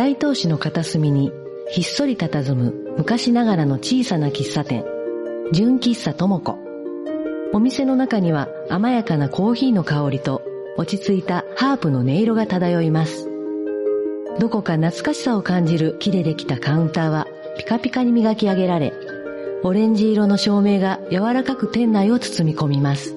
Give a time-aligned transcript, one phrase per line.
[0.00, 1.30] 大東市の片隅に
[1.68, 4.82] ひっそり佇む昔ながらの小さな喫茶店、
[5.52, 6.58] 純喫茶ともこ。
[7.52, 10.40] お店の中には甘やかなコーヒーの香りと
[10.78, 13.28] 落ち着いたハープの音色が漂います。
[14.38, 17.26] どこか懐かしさを感じる木でできたカウンターは
[17.58, 18.94] ピカピカに磨き上げられ、
[19.64, 23.14] オレンジ色の照明が柔らかく店内を包み込みます。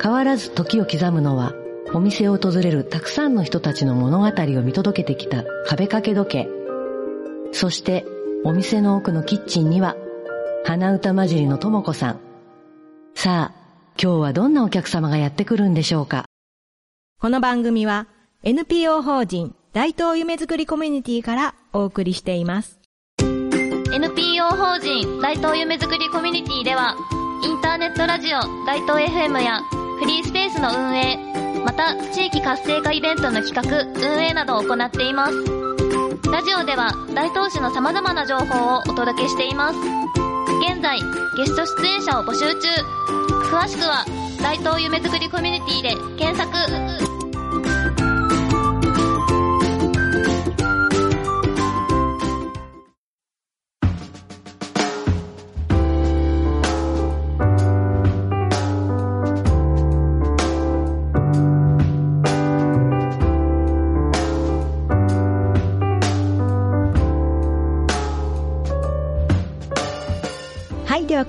[0.00, 1.52] 変わらず時を刻むのは、
[1.92, 6.48] お店を訪れるたくさんの人たちの物語を見届けてきた壁掛け時計。
[7.52, 8.06] そして、
[8.44, 9.96] お店の奥のキッチンには、
[10.64, 12.20] 鼻歌混じりのともこさん。
[13.16, 13.60] さあ、
[14.00, 16.26] 今日はどんなお客様がやってくるんでしょうか？
[17.20, 18.06] この番組は、
[18.44, 22.78] NPO 法人大東夢づくりコミュニティからお送りしています。
[23.18, 26.94] NPO 法人大東夢づくりコミュニティでは、
[27.44, 29.60] インターネットラジオ大東 FM や
[29.98, 31.18] フリースペースの運営、
[31.64, 35.34] また地域活性化イベントの企画、運営などを行っています。
[36.30, 39.78] ラジオでは大東市の様々な情報をお届けしています。
[40.68, 41.00] 現在、
[41.36, 42.68] ゲスト出演者を募集中。
[43.50, 44.04] 詳しくは、
[44.42, 47.19] 大東夢づくりコミュニティで検索。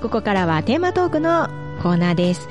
[0.02, 1.48] ここからはテーマトークの
[1.80, 2.48] コーナーです。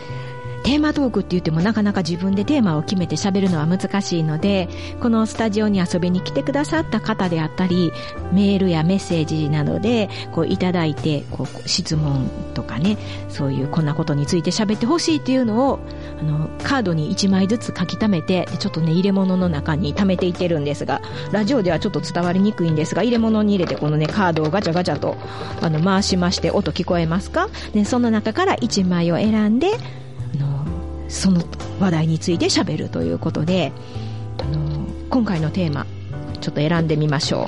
[0.64, 4.70] テーマトークって言ってもなかなか自分でテーマを決めて喋るのは難しいので、
[5.02, 7.92] このスタジオに遊びに来てくださった方であったり、
[8.32, 12.98] メールやメッセージなどでこういただいて、こう質問とかね、
[13.30, 15.80] そういうこんなことについて喋ってほしいっていうのを、
[16.20, 25.18] あの、カードに1枚ずつ書き溜めて、ちょっとね、入れ物の中に溜めていってるんですが、ラジオではちょっと伝わりにくいんですが、入れ物に入れてこのね、カードをガチャガチャと、
[25.62, 27.50] あの、回しまして、音聞こえますか？
[27.74, 29.72] で、その中から1枚を選んで、
[31.22, 31.44] その
[31.80, 33.72] 話題について喋るということで、
[34.40, 35.86] あの今回のテーマ
[36.40, 37.48] ちょっと選んでみましょ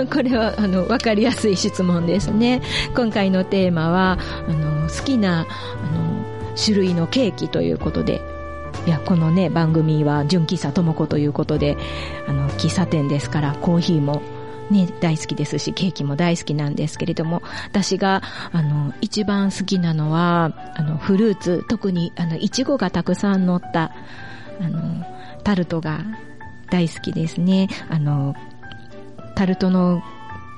[0.00, 0.06] う。
[0.08, 2.62] これはあの分かりやすい質問ですね。
[2.96, 4.18] 今回のテーマは
[4.48, 5.46] あの好きなあの
[6.56, 8.22] 種類のケーキということで
[8.86, 11.76] いやこのね番組は純喫茶ともこということで
[12.26, 14.22] あの喫茶店ですからコーヒーも
[14.70, 18.22] ね、大好きですし、ケーキも大好きなんですけれども、私が、
[18.52, 23.92] あの、一番好きなのは、あの、フルーツ、特に、あの、いちごがたくさん乗った、
[24.60, 25.04] あの、
[25.42, 26.00] タルトが
[26.70, 27.68] 大好きですね。
[27.88, 28.34] あの、
[29.34, 30.02] タルトの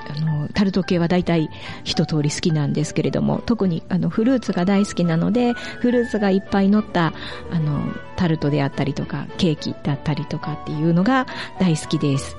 [0.08, 1.48] あの、タルト系は大体
[1.84, 7.12] 一通り好きなんですけれども、特にあのフルーツが大好きなので、フルーツがいっぱい乗った
[7.50, 11.26] あのタルトであったりとか、ケーキだったりとかっていうのが
[11.60, 12.36] 大好きです。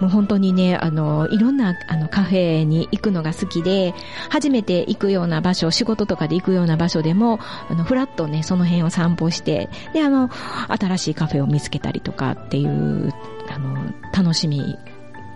[0.00, 3.94] もう本当にね、あの、いろんなあのカフェに行くのが好きで、
[4.30, 10.30] 初めて行くような場所、仕事とかで行くような場所でも、あの、ふらっとね、その辺を散歩して、で、あの、
[10.68, 13.12] 新しいカフェを見つけたりとかっていう、
[13.50, 14.78] あの、楽しみ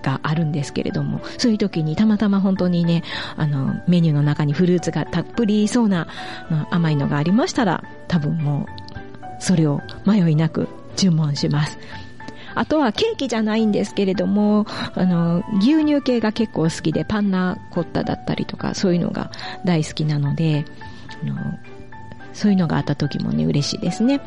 [0.02, 3.02] があるんですけれども、そういう時にたまたま本当にね、
[3.36, 6.08] あの、メニューの中にフルーツがたっぷりそうな
[6.70, 11.78] 甘いのがありましたら、多分もう、それを迷いなく注文します。
[12.54, 19.30] あとはケーキじゃないんですけれども、あの、牛乳系が結構好きで、パンナコッタだったりとか、そういうのが
[19.64, 20.64] 大好きなので、
[21.22, 21.34] あの、
[22.32, 24.20] そういうのがあった時もね、嬉しいですね。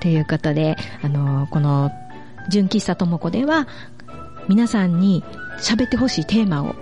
[0.00, 1.90] ということで、あの、この、
[2.48, 3.68] 純喫茶ともこでは、
[4.48, 5.22] 皆さんに
[5.60, 6.74] 喋ってほしいテーマを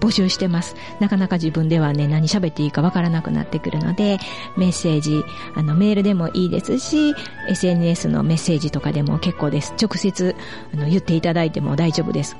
[0.00, 0.76] 募集してます。
[1.00, 4.18] なかなか自分ではね、何喋っていいかわからなくなってくるので、
[4.56, 5.24] メッセージ、
[5.54, 7.14] あの、メールでもいいですし、
[7.48, 9.74] SNS のメッセージとかでも結構です。
[9.80, 10.34] 直接、
[10.74, 12.36] あの、言っていただいても大丈夫です。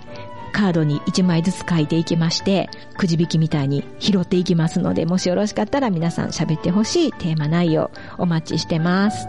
[0.52, 9.28] カードに1枚ずつ書いていきまして、くじ引きみたいに拾っていきますので、もしよろしかったら皆さん喋ってほしいテーマ内容お待ちしてます。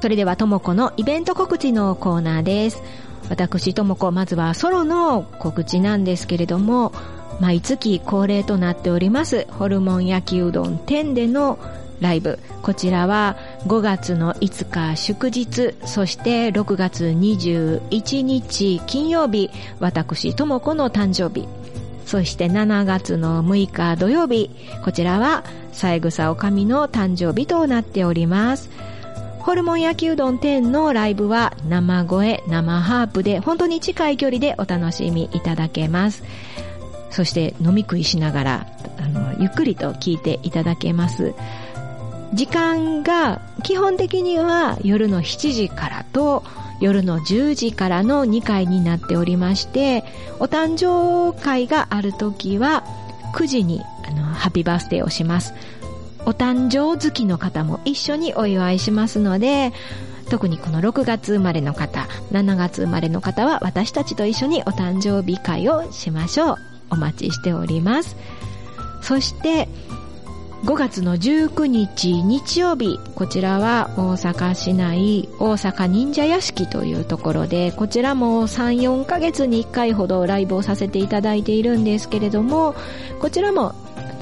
[0.00, 2.82] それではともこのイベント告知のコーナーです。
[3.28, 6.92] 私ともこ、まずはソロの告知なんですけれども、
[7.38, 11.58] 毎月恒例となっております、ホルモン焼きうどん店での
[12.00, 12.38] ライブ。
[12.62, 13.36] こちらは
[13.66, 19.50] 5月の5日祝日、そして6月21日金曜日、
[19.80, 21.46] 私ともこの誕生日。
[22.06, 24.50] そして7月の6日土曜日、
[24.82, 28.70] こちらは三枝おかみの誕生日となっております。
[29.50, 36.22] ホルモン焼きうどん店のライブは生声、生ハープで本当に近い距離でお楽しみいただけます。
[37.10, 38.66] そして飲み食いしながら、
[38.96, 41.34] あの、ゆっくりと聞いていただけます。
[42.32, 46.44] 時間が基本的には夜の7時からと
[46.80, 50.04] 夜の10時からの2回になっておりまして、
[50.38, 52.84] お誕生会がある時は
[53.34, 55.54] 9時にあのハッピーバースデーをします。
[56.26, 59.72] お誕生月の方も一緒にお祝いしますので、
[60.30, 66.56] 特にこの6月生まれの方、7月生まれの方は私たちと一緒にお誕生日会をしましょう。
[66.90, 68.16] お待ちしております。
[69.02, 69.68] そして、
[70.64, 82.74] 5月の19日日曜日、こちらは大阪市内大阪忍者屋敷というところで、こちらも3、4ヶ月に1回ほどライブをさせていただいているんですけれども、
[83.20, 83.74] こちらも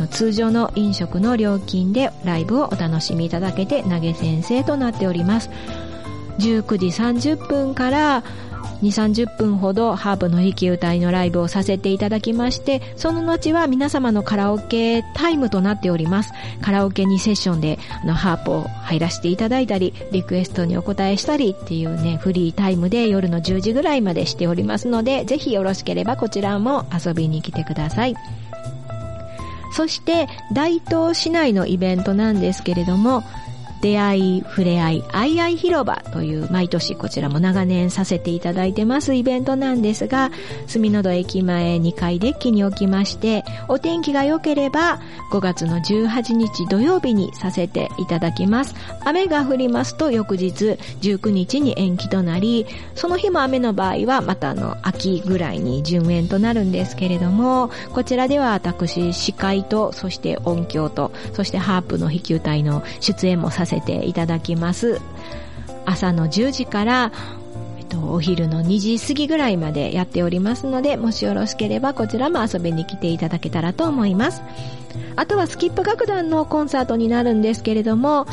[0.07, 5.51] 通常の飲食の料金でライブをお楽しみいただけて投げ先生となっております。
[6.39, 8.23] 19時30分から
[8.83, 16.33] 2、30分ほどハープの弾き歌いのライブをさせていただきまして、その後は皆様のカラオケタイムとなっております。
[16.63, 28.15] カラオケにセッションであのハープを入らせていただいたり、リクエストにお答えしたりっていうね、フリータイムで夜の10時ぐらいまでしておりますので、ぜひよろしければこちらも遊びに来てください。
[29.79, 33.23] そして、大東市内のイベントなんですけれども、
[33.81, 40.31] 出会い、触れ合い、あいあい広場という毎年こちらも長年させていただいてますイベントなんですが、
[40.67, 48.75] 住の戸駅前2階デッキにおきまして、お天気が良ければ5月の18日土曜日にさせていただきます。
[49.05, 65.01] 雨が降りますと翌日19日に延期となり、その日も雨の場合はまたあの秋ぐらいに順延となるんですけれども、こちらでは私司会と、そして音響と、そしてハープの弾き歌いの出演もさせてせていただきます。
[65.85, 67.13] 朝の10時から、
[67.79, 74.43] えっと、お昼の2時過ぎぐらいまでやっておりますので、もしよろしければこちらも遊びに来ていただけたらと思います。
[75.17, 78.27] あとはスキップ楽団のコンサートになるんですけれども、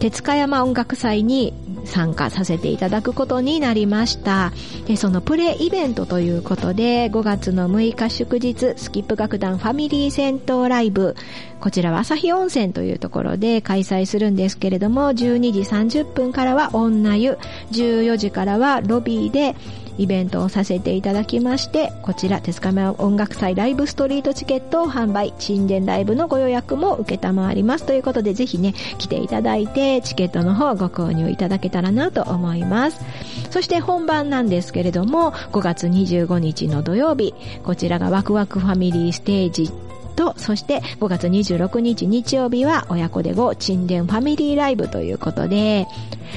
[0.00, 1.54] 手塚山音楽祭に
[1.88, 4.52] 参加させていただくことになりました。
[4.86, 11.16] でそのプレイベントということで、5月の6日祝日、スキップ楽団ファミリー戦闘ライブ、
[11.60, 17.38] こちらは朝日温泉というところで開催するんですけれども、12時30分からは女湯、
[17.72, 19.56] 14時からはロビーで
[19.98, 27.84] イベントをさせていただきまして、こちら、手塚山音楽祭ライブストリートチケットを販売、神殿ライブのご予約も受けたまわります。
[27.84, 33.00] ということで、ぜひね、来ていただいて、チケットの方ご購入いただけたらなと思います。
[33.50, 37.34] そして本番なんですけれども、5月25日の土曜日、
[37.64, 39.70] こちらがワクワクファミリーステージ
[40.18, 45.86] と、そして5月26日日曜日は親子でご沈殿ファミリーライブということで、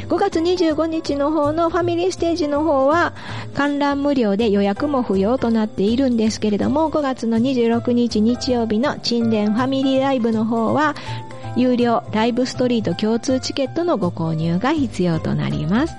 [0.08, 3.14] 5月25日の方のファミリーステージの方は
[3.56, 10.96] 観覧無料で予約も不要となっているんですけれども、5月の26日日曜日の沈殿ファミリーライブの方は
[11.56, 15.96] 有料ライブストリート共通チケットのご購入が必要となります。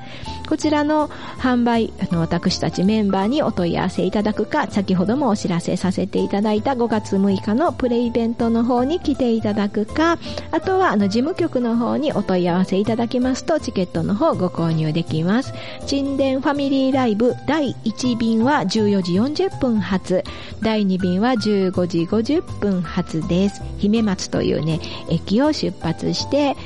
[0.53, 10.19] こちらの販売、あの、私たちメンバーにお問い合わせいただくか、先ほどもお知らせさせていただいた5月6日のプレイベントの方に来ていただくか、
[10.51, 15.55] あとは、あの、事務局の方にお問い合わせいただきますと、チケットの方ご購入できます。
[15.87, 20.23] 沈殿ファミリーライブ第1便は14時40分発、
[20.61, 23.63] 第2便は15時50分発です。
[23.79, 26.59] 姫松というね、駅を出発して、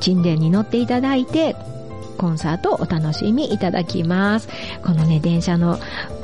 [0.00, 1.56] 沈殿に乗っていただいて、
[2.20, 4.48] コンサートをお楽しみいただきます。
[4.84, 5.78] このね、電車の、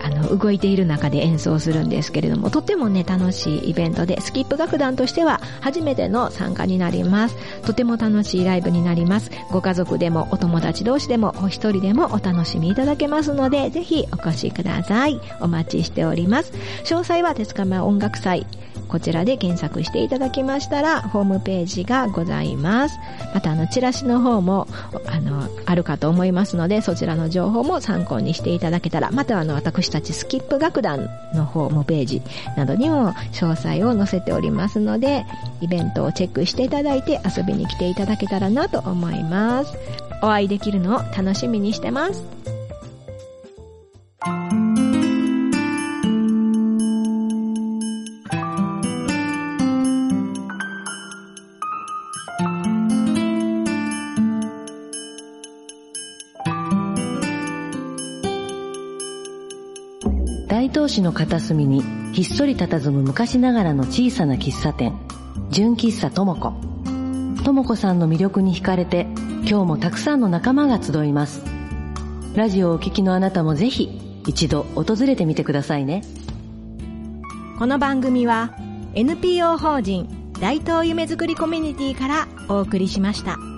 [0.04, 7.36] あの、動いている中で演奏するんですけれども、とってもね、楽しいイベントで、スキップ楽団としては初めての参加になります。
[7.62, 9.30] とても楽しいライブになります。
[9.50, 15.18] ご家族でも、お友達同士でも、お一人でもお楽しみいただけますので、ぜひお越しください。
[15.40, 16.52] お待ちしております。
[16.84, 18.46] 詳細は手塚間音楽祭、
[18.88, 22.98] こちらで検索していただきましたら、ホームページがございます。
[23.34, 24.68] また、あの、チラシの方も、
[25.06, 32.22] あの、あるかと思いますので、そちらの情報も参考にしていただけたら、またあの、私たちスキップ楽団のホームページ
[32.56, 35.24] などにも詳細を載せておりますので、
[35.62, 39.72] イベントをチェックしていただいて遊びに来ていただけたらなと思います。
[40.22, 42.45] お会いできるのを楽しみにしてます。
[60.86, 64.96] 第大東市の片隅にひっそり佇む昔ながらの小さな喫茶店
[65.50, 66.52] 純喫茶ともこ。
[67.42, 69.08] ともこさんの魅力に惹かれて
[69.40, 71.42] 今日もたくさんの仲間が集います
[72.36, 76.02] ラジオをお聞きのあなたもぜひ一度訪れてみてくださいね
[77.58, 78.54] この番組は
[78.94, 80.08] NPO 法人
[80.40, 83.55] 大東夢づくりコミュニティからお送りしました。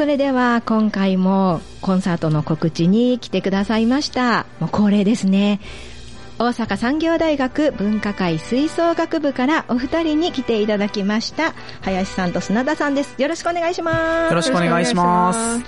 [0.00, 4.46] それでは今回もコンサートの告知に来てくださいました。
[4.58, 5.60] もう恒例ですね。
[6.38, 11.52] 大阪産業大学文化会吹奏楽部からお二人に来ていただきました。
[11.82, 13.14] 林さんと砂田さんです。
[13.20, 14.30] よろしくお願いします。
[14.30, 15.38] よろしくお願いします。
[15.38, 15.60] はい、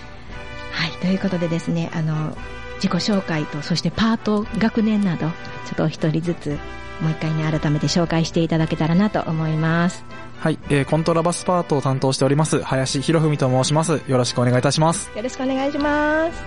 [1.03, 2.35] ということでですね、あの、
[2.77, 5.33] 自己紹介と、そしてパート、学年など、ちょ
[5.73, 6.59] っとお一人ずつ、
[7.03, 10.03] もう一回ね、改めて紹介していただけたらなと思います。
[10.43, 14.03] はい、えー、コントラバスパートを担当しております、林博文と申します。
[14.09, 15.09] よろしくお願いいたします。
[15.15, 16.43] よろしくお願いします。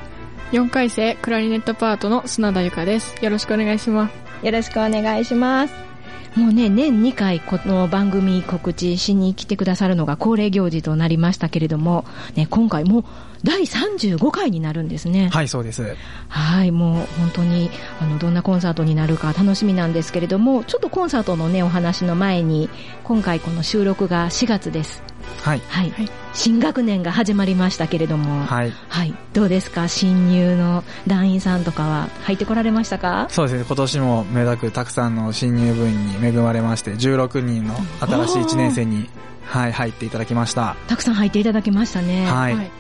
[0.51, 3.15] 4回生クラリネットパートの砂田由香です。
[3.23, 4.45] よろしくお願いします。
[4.45, 5.94] よろしくお願いします。
[6.36, 12.04] もうね、年2回この番組告知しに来てくださるのが恒例行事となりましたけれども、
[12.36, 13.04] ね、今回もう
[13.44, 15.30] 第35回になるんですね。
[15.30, 15.96] はい、そうです。
[16.27, 22.70] はい、もう本当に、あの、どんなコンサートになるか楽しみなんですけれども、ちょっとコンサートのね、お話の前に、
[23.06, 25.04] 今回この収録が4月です。
[25.42, 25.62] はい。
[25.70, 25.92] はい。
[25.92, 28.72] はい新学年が始まりましたけれども、はい。
[28.89, 29.13] はい。
[29.34, 29.88] どうですか？
[29.88, 33.27] 新入の団員さんとかは入ってこられましたか？
[33.30, 39.10] そうですね、今年も目立くたくさんの新入部員に恵まれまして、16人の新しい1年生に、
[39.46, 40.75] はい、入っていただきました。
[40.88, 42.25] たくさん入っていただきましたね。
[42.30, 42.56] はい。
[42.56, 42.72] はい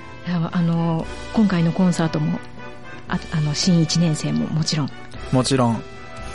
[0.51, 2.39] あの、今回のコンサートも、
[3.07, 4.89] ああの、新1年生ももちろん。
[5.31, 5.83] もちろん、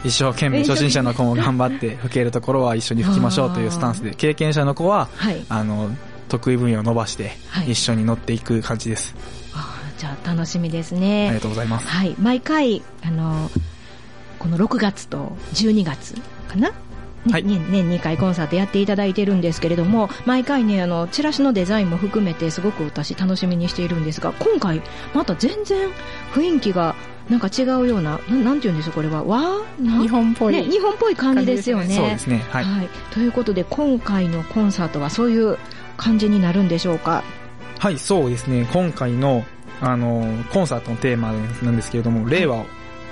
[0.05, 5.45] 一生懸命初心者の子も頑張って 吹けるところは一緒に吹きましょうというスタンスで、経験者の子は、はい。
[5.49, 5.91] あの、
[6.31, 9.15] 得意分野を伸ばしては、い一緒に乗っていく感じです。
[9.55, 11.41] あじゃあ楽しみですありねが。
[11.41, 11.87] とうございます。
[11.89, 12.15] はい。
[12.19, 13.51] 毎回、あの、
[14.39, 16.15] この6月と12月
[16.49, 16.73] かな？
[17.27, 24.81] ねはいね年2回コンサートやっていただいてるんですけれども、毎回ね、あの、チラシのデザインも含めてすごく私楽しみにしているんですが、今回、
[25.13, 25.91] また全然
[26.33, 26.95] 雰囲気が
[27.29, 29.23] なんか違うような、ななんて言うんでしょう、これは。
[29.23, 30.55] わ日本っぽい。
[30.55, 31.95] ね、日本っぽい感じですよね。
[31.95, 32.65] そうですね、はい。
[32.65, 32.89] はい。
[33.13, 35.59] ということで、今回のコンサートはそういう
[36.01, 37.23] 感じになるんでしょうか？
[37.79, 38.67] はい、そうですね。
[38.73, 39.45] 今回の、
[39.81, 42.67] あの、コンサートのテーマなんですけれども、令和を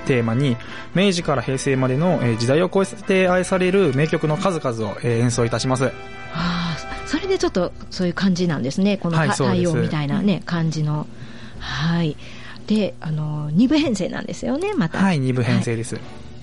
[0.07, 0.57] テーマに、
[0.95, 5.85] 明治から平成までの、えー時代を超えて愛される名曲の数々を、えー演奏いたします。
[5.87, 5.91] あ
[6.35, 6.77] あ、
[7.07, 8.97] それでちょっとそういう感じなんですね。
[8.97, 11.07] この、たはいそうです対応みたいなね、感じの。
[11.59, 12.17] はい。
[12.67, 14.99] で、あの、二部編成なんですよね、また。
[14.99, 15.99] はい、二部編成です。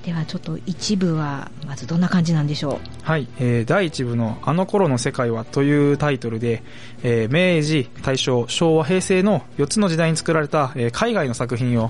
[0.05, 6.61] ではちょっと一部は、まずどんな感じなんでしょはい、えー第一部のあの頃の世界はというタイトルで、
[7.01, 11.89] えー明治、大正、昭和、平成の4つの時代に作られた、えー海外の作品を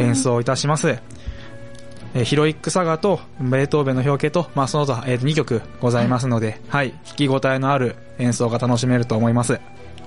[0.00, 0.90] 演奏いたします。
[0.90, 9.58] えーヒロイックサガとベートーベンの表記と、まあ、その他、え2曲ございますので、はい、弾き応えのある演奏が楽しめると思います。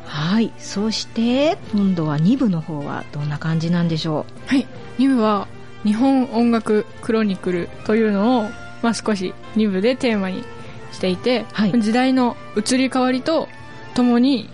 [0.05, 0.53] はい。
[0.57, 4.65] そして、今度は二部の方はどんな感じなんでしょはい。
[4.99, 5.47] 2部は、
[5.83, 8.49] 日本音楽クロニクルというのを、
[8.81, 10.43] まあ少し2部でテーマに
[10.91, 13.47] していて、はい時代の移り変わりと
[13.93, 14.49] ともに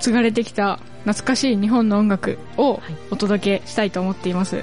[0.00, 4.58] 継がれてきた懐かしい日本の音楽をはいお届けしたいと思っています。
[4.58, 4.60] う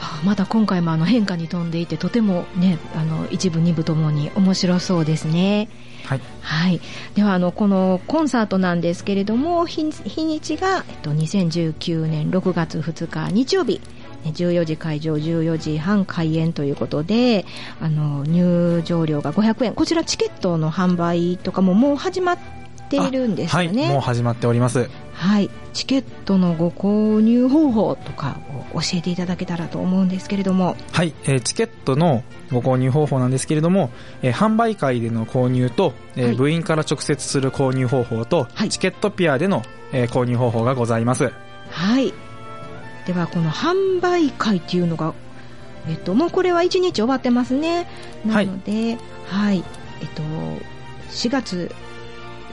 [0.00, 5.68] はあまた今回もあの変化に富んでいて、とてもね、あの、一部二部ともに面白そうですね。
[6.06, 6.20] はい。
[6.40, 6.80] はい。
[7.14, 13.80] では、あの、このコンサートなんですけれども、日日にちが、えっと、2019年6月2日日曜日、ね
[14.24, 17.44] 14時会場、14時半開演ということで、
[17.80, 19.74] あの、入場料が500円。
[19.74, 22.38] こちらチケットの販売とかももう始まっ
[22.88, 23.88] ているんですはい、よね。
[23.88, 24.90] もう始まっております。
[25.14, 25.50] はい。
[25.72, 28.38] チケットのご購入方法とか
[28.72, 30.76] を教えていただけたらと思うんですけれども。
[30.92, 33.90] はい、えーチケットのご購入方法なんですけれども、
[34.22, 39.62] えー販売会での購入と、えーはい部員から直接する購入方法と、はいチケットピアでの、
[39.92, 41.30] えー購入方法がございます。
[41.70, 42.12] はい。
[43.06, 45.14] では、この販売会っていうのが、
[45.88, 47.88] えっと、もうこれは1日終わってますね。
[48.24, 49.64] なので、はい、
[50.00, 50.22] えっと、
[51.10, 51.70] 4月、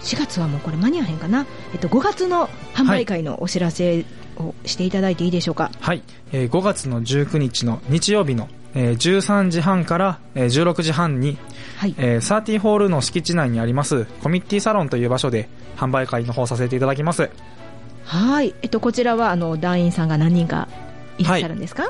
[0.02, 1.46] 4月はもうこれ間に合わへんかな。
[1.74, 4.06] えっと、5月の販売会のお知らせ
[4.38, 5.72] をしていただいていいでしょうか。
[5.80, 11.38] はい、えー5月の19日の日曜日の、えー13時半から、えー16時半に、
[11.78, 11.96] はい。
[11.98, 17.30] えーサーティホールの敷地内にありますコミッティサロンという場所で販売会の方させていただきます。
[18.08, 18.56] はい。
[18.62, 20.70] えっと、こちらは、あの、団員さんが何人か
[21.18, 21.90] いらっしゃるんですか？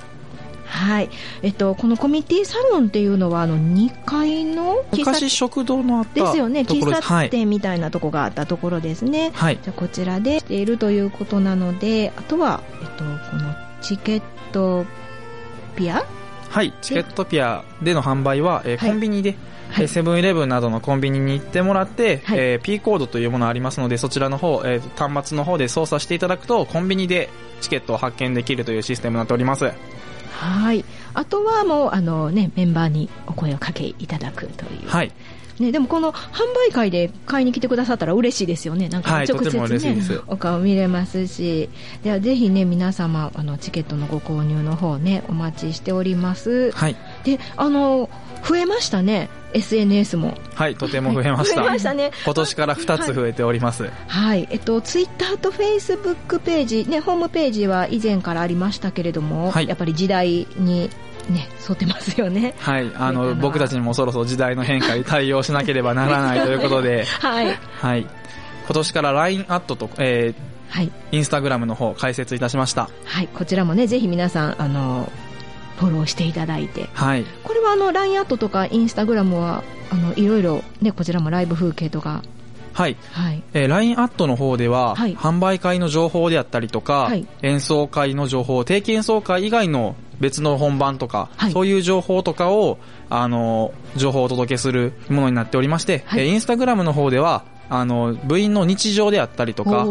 [0.66, 1.10] はい。
[1.44, 6.62] えっと、このコミッティサロンっていうのは、あの、2階の喫茶昔食堂のあったですよね。
[6.62, 7.02] 喫。
[7.02, 9.32] 茶店みたいなとこがあったところですね。
[9.34, 9.60] はい。
[9.62, 14.22] じゃあこちらでしているということなので、あとは、えっと、このチケッ
[14.52, 14.86] ト
[15.76, 16.04] ピア？
[16.50, 16.74] はい。
[16.82, 19.36] チケットピアでの販売は、えーはいコンビニで、
[19.70, 27.30] はいえーセブンイレブンなどのコンビニに行ってもらって、はいえー P コードというものありますので、そちらの方、えー端末の方で操作していただくと、コンビニで
[27.62, 29.72] チケットを発券できるというシステムになっております。
[30.32, 30.86] はい。
[31.16, 34.88] あとはもう、あのね、メンバーにお声をかけいただくという。
[34.88, 35.12] はい。
[35.60, 38.90] ね、でもこの販売会で買いに来てくださったら嬉しいですよね。
[38.90, 41.70] なんかはい直接ねです、お顔見れますし。
[42.04, 46.72] ではぜひね、皆様、あの、チケットのご購入の方ね、お待ちしております。
[46.72, 46.96] はい。
[47.24, 48.10] で、あの、
[48.48, 49.30] 増えましたね。
[49.54, 50.38] SNS も。
[50.54, 50.76] はい。
[50.76, 51.62] とても増えました。
[51.62, 52.12] 増えましたね。
[52.24, 53.90] 今年から2つ増えております。
[54.08, 54.48] はい。
[54.52, 60.90] えっと、ツイッターとフェイスブックページ、ね、ホームページは以前からありましたけれども、はいやっぱり時代に
[61.30, 62.54] ね、沿ってますよね。
[62.60, 62.92] はい。
[62.96, 67.58] あの、僕たちにもそろそろ時代の変化に対応しなければならないということで、 はい。
[67.82, 68.02] はい。
[68.02, 70.34] 今年から LINE アットと、え
[70.70, 70.88] はい。
[71.12, 72.90] ー、インスタグラムの方開設いたしました。
[73.06, 73.28] はい。
[73.34, 75.12] こちらもね、ぜひ皆さん、あの、
[75.78, 76.90] フォローしていただいて。
[76.94, 77.26] はい。
[77.44, 82.22] これはあの、LINE アットとかインスタグラムは、あの、いろいろね、こちらもライブ風景とか、
[82.74, 82.96] はい。
[83.12, 83.42] はい。
[83.54, 91.52] えー LINE アットの方では、はい販売会の情報であったりとか、はい演奏会の情報、定期演奏会以外の別の本番とか、はい。
[91.52, 92.78] そういう情報とかを、
[93.10, 96.22] あの、情報をお届けするものになっておりまして、はい。
[96.22, 99.86] えーインスタグラムの方では、あの、部員の日常であったりとか、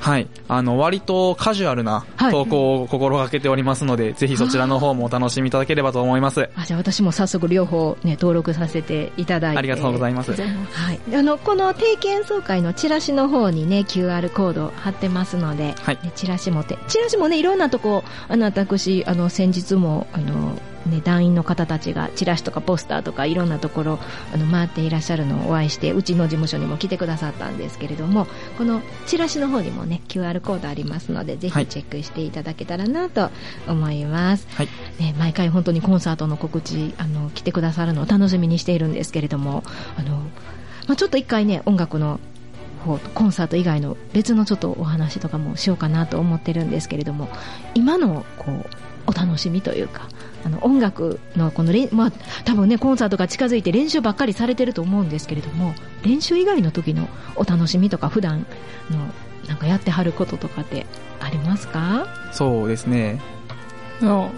[0.00, 0.28] はい。
[0.48, 6.48] あの、割とカジュアルなはい投稿を心がけておりますので、ぜひそちらの方もお楽しみいただければと思います。
[6.54, 9.58] あ、じゃあ私も早速両方ね、登録させていただいて。
[9.58, 10.32] ありがとうございます。
[10.32, 11.00] はい。
[11.10, 20.58] であの、この定期演奏会のチラシの方にね、QR コード貼ってますので、はいねチラシもて、チラシもね、いろんなとこ、あの、私、あの、先日も、あの、
[20.88, 23.98] ね、団員の方たちがチラシとかポスターとかいろんなところ
[24.32, 33.30] あの回っていらっしゃるのをお会いしてうちの事務所にも来てくださったんですけれどもこのチラシの方にもね QR コードありますのでぜはいひチェックしていただけたらなと
[33.66, 34.68] 思います、はい。
[34.98, 39.62] ね、毎回本当にコンサートの告知あの来てくださるのを楽しみにしているんですけれども
[39.96, 40.16] あの、
[40.86, 42.20] まあ、ちょっと一回ね音楽の
[42.78, 47.28] 方コンサート以外の別のちょっとお話とかもしようかなと思ってるんですけれども
[47.74, 48.66] 今のこう
[49.08, 50.08] お楽しみというか
[50.44, 52.12] あの音楽のこの練、まあ、
[52.44, 58.46] 多分ねコンサートが近づいて練習ばっかりされてると思うんですけれども練習以外の時のお楽しみとか普段
[58.90, 58.98] の
[59.48, 60.84] なんかやってはることとかって
[61.20, 62.06] ありますか？
[62.32, 63.20] そうですね。
[64.02, 64.30] の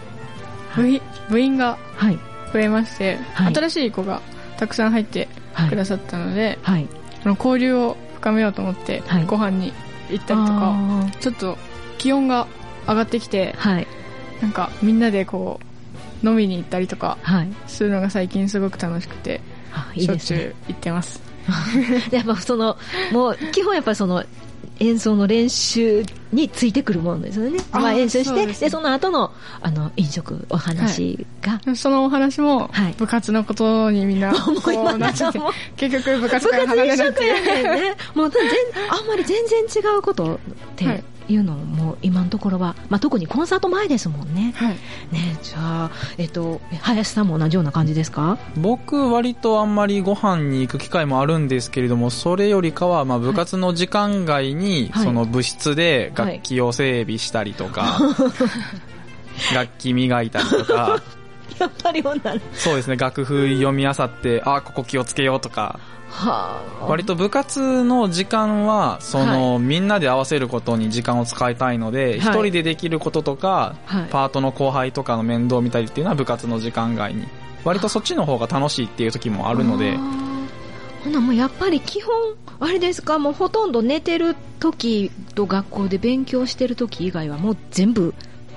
[0.76, 2.18] 部員部員がはい。
[2.52, 3.54] 増えまして、はい。
[3.54, 4.22] 新しい子が
[4.56, 5.68] たくさん入ってはい。
[5.68, 6.88] くださったので、はい。
[7.24, 9.26] あの交流を深めようと思って、はい。
[9.26, 9.72] ご飯に
[10.10, 10.76] 行ったりとか
[11.20, 11.58] ちょっと
[11.98, 12.46] 気温が
[12.88, 13.86] 上がってきてはい
[14.40, 15.60] なんかみんなでこ
[16.24, 17.48] う飲みに行ったりとかはい。
[17.66, 19.40] するのが最近すごく楽しくて
[19.72, 21.20] あいいしょっちゅう行ってます。
[22.10, 22.76] やっぱその
[23.12, 24.24] もう基本やっぱりその
[24.78, 27.58] 演奏の練習についてくるものですよね。
[27.70, 28.66] まあ演奏して、そうですね。
[28.66, 32.94] でその後の、あの、飲食、お話が、そのお話もはい。
[32.96, 34.32] 部活のことにみんな
[34.64, 35.52] こうなっちゃってもう。
[35.76, 37.96] 結局部活部活から離れ一緒くないっていうやねんね。
[38.14, 38.42] もう全
[38.90, 40.38] あんまり全然違うことっ
[40.76, 44.52] てはいいうのも今のところは、まあ特にコンサート前ですもんね。
[44.56, 44.74] はい。
[45.12, 48.38] ねじゃあ、えっと、林さんも同じような感じですか？
[48.56, 55.04] 僕割とあんまりご飯に行く機会もあるんですけれども、それよりかは、まあ部活の時間外に、はい。
[55.04, 57.98] その部室で楽器を整備したりとか、
[59.54, 61.02] 楽器磨いたりとか、
[61.60, 66.86] やっぱり女のそうですね、楽譜読み漁って、あ、ここ気をつけようとか、はあ。
[66.86, 74.06] 割と部活の時間は、その、みんなで合わせることに時間を使いたいので、一、人でできることとか、はい。
[74.10, 77.28] パートの後輩とかの面倒を見たりっていうのは部活の時間外に。
[77.62, 79.96] 割とそっちの方が楽しいっていう時もあるので。
[81.04, 82.14] ほなもうやっぱり基本
[82.58, 83.18] あれですか？
[83.18, 88.14] もうほとんど寝てる時と学校で勉強してる時以外はもう全部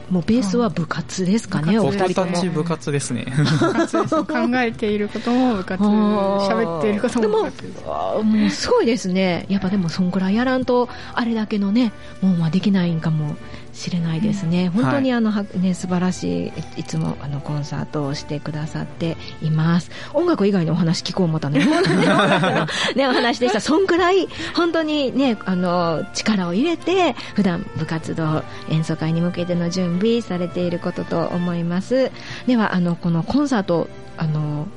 [0.10, 1.86] もうベースは部活ですかね、うん。
[1.88, 2.28] お二人とも。
[2.28, 3.26] 僕たち部活ですね。
[3.60, 7.62] 部活です考えていることも部活喋っていることも部活。
[7.62, 9.46] ですあーもうすごいですね。
[9.50, 13.36] やっぱでもそんくらいやらんとあれだけのねもうまあできないんかも
[13.74, 19.90] しれないですね、本当にあの、はね、素晴らしいいつもあのコンサートをしてくださっています。
[20.14, 21.96] 音楽以外のお話聞こう思ったのに音楽の、
[22.96, 23.60] ね、お話でした。
[23.60, 32.12] そんくらい本当にねあの力を入れて普段部活動演奏会に向けての準備されていることと思います。
[32.46, 34.68] ではあのこのコンサートあの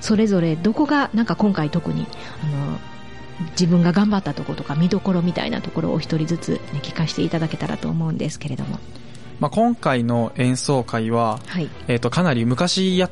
[0.00, 2.06] それぞれどこがなんか今回特に
[2.44, 2.78] あの
[3.52, 8.78] 自分が頑張ったところとか見どころみたいなところをお一人ずつ、ね、聞かせていただけたらと思うんですけれども。
[9.40, 11.68] まあ、今回の演奏会は、はい。
[11.86, 13.08] えっ、と、かなり昔や、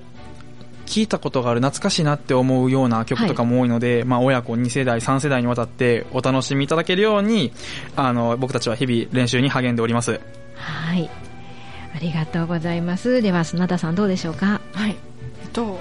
[0.87, 7.53] 聞いたことがある懐かしいなって思うような曲とかも多いので、まあ親子2世代、3世代にわたってお楽しみいただけるように、
[7.97, 10.21] あの、僕たちは日々練習に励んでおります。
[10.55, 11.11] はい。
[11.95, 13.21] ありがとうございます。
[13.21, 14.61] では、砂田さんどうでしょうか？
[14.73, 14.97] はい。
[15.43, 15.81] えっと、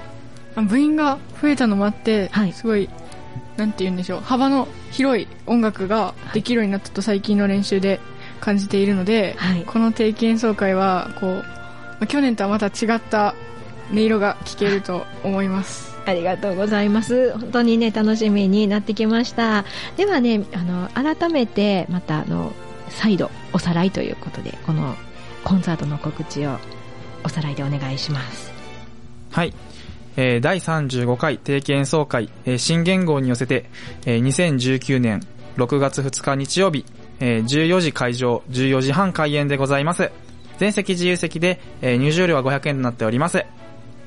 [0.56, 2.88] まあ部員が増えたのもあって、はいすごい、
[3.56, 8.00] なんて言うんでしょう、幅の広い音楽ができるようになったと最近の練習で
[8.40, 13.34] 感じているので、はいこの定期演奏会は、こう、まあ去年とはまた違った
[13.90, 15.96] 音色が聴けると 思います。
[16.06, 17.32] ありがとうございます。
[17.32, 19.64] 本当にね、楽しみになってきました。
[19.96, 22.52] ではね、あの、改めて、また、あの、
[22.90, 24.94] 再度、おさらいということで、この
[25.42, 26.58] コンサートの告知を
[27.24, 28.52] おさらいでお願いします。
[29.32, 29.52] はい。
[30.16, 33.66] 第35回定期演奏会、新元号に寄せて、
[34.04, 35.20] 2019年
[35.58, 36.86] 6月2日日曜日、
[37.20, 40.10] 14時会場、14時半開演でございます。
[40.56, 43.44] 全席自由席で、入場料は500円となっております。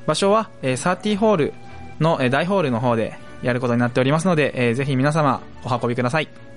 [0.08, 1.54] 場所は、えーサーティホール
[2.00, 6.49] の、大ホールの方でやることになっておりますので、ぜひ皆様お運びください。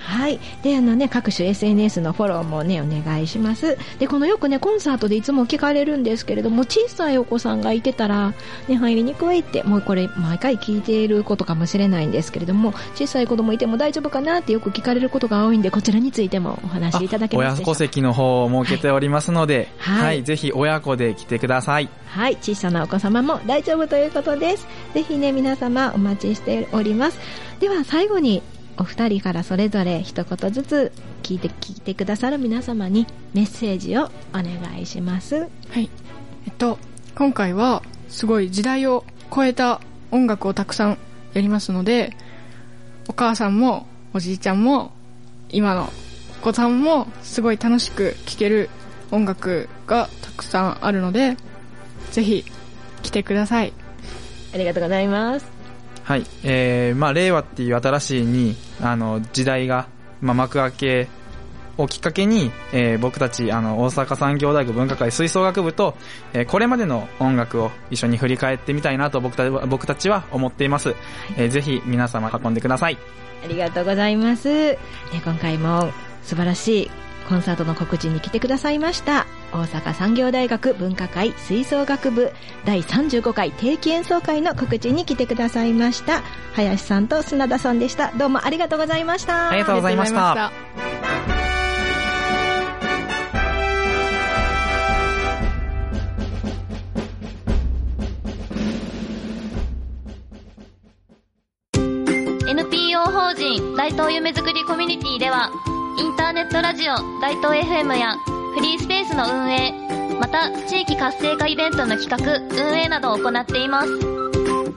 [0.00, 0.40] はい。
[0.62, 3.76] で、あのね、各種 SNS のフォローもね、お願いします。
[3.98, 8.32] で、このよくね、コンサートでいつも聞かれるんですけれども、小さいお子さんがいてたら、
[8.66, 17.66] ね、入りにくいって、もうこれ、毎回聞いていることかもしれないんですけれども、小さい子供いても大丈夫かなってよく聞かれることが多いんで、こちらについてもお話しいただけます親。
[17.66, 21.88] 子席の方を設けておりますので、はいはい、ぜひ親子で来てください。
[22.06, 24.66] はい、小さなお子様も大丈夫ということです。
[24.94, 27.18] ぜひね、皆様お待ちしております。
[27.60, 28.42] では最後に、
[28.78, 35.48] お二人からそれぞれ一言ずつ聞いて、聞いてくださる皆様にメッセージをお願いします。
[35.70, 35.90] はい。
[36.46, 36.78] えっと、
[37.14, 39.04] 今回は、すごい時代を
[39.34, 39.80] 超えた
[40.10, 40.98] 音楽をたくさん
[41.34, 42.16] やりますので、
[43.08, 44.92] お母さんも、おじいちゃんも、
[45.50, 45.92] 今の
[46.40, 48.70] お子さんも、すごい楽しく聴ける
[49.10, 51.36] 音楽がたくさんあるので、
[52.12, 52.44] ぜひ、
[53.02, 53.72] 来てください。
[54.54, 55.59] ありがとうございます。
[56.10, 56.26] はい。
[56.42, 59.86] えー、まあ、令和っていう新しいに、あの、時代が、
[60.20, 61.08] まあ、幕開け
[61.78, 65.96] をきっかけに、えー、僕たち、あの、大阪産業大学文化会吹奏楽部と、
[66.32, 70.96] えー、これまでの音楽を一緒に振り返ってみたいなと僕た僕たちは思っています。
[71.36, 72.98] えー、ぜひ皆様運んでください。
[73.44, 74.48] ありがとうございます。
[74.48, 74.78] で
[75.24, 75.92] 今回も
[76.24, 76.90] 素晴らしい
[77.28, 79.28] コンサートの告知に来てくださいました。
[79.52, 82.32] 大阪産業大学文化会吹奏楽部
[82.64, 86.22] 第35回定期演奏会の告知に来てくださいました。
[86.54, 88.12] 林さんと砂田さんでした。
[88.12, 89.50] どうもありがとうございました。
[89.50, 90.52] ありがとうございました
[103.30, 105.50] 法人大東夢づくりコミュニティでは
[105.98, 108.16] インターネットラジオ大東 FM や
[108.54, 109.72] フリースペースの運営
[110.18, 112.38] また地域活性化イベントの企画
[112.70, 113.88] 運営などを行っています。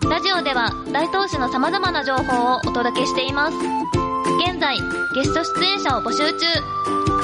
[0.09, 3.57] ラジオでは大東市の様々な情報をお届けしています。
[4.47, 4.77] 現在
[5.15, 6.45] ゲスト出演者を募集中。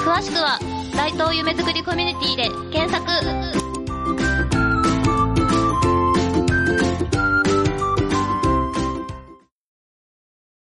[0.04, 0.60] 詳しくは
[0.96, 3.69] 大東夢づくりコミュニティで検索。